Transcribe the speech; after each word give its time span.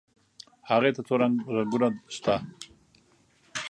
هغې 0.69 0.91
ته 0.95 1.01
څو 1.07 1.15
رنګونه 1.21 1.87
شته. 2.15 2.35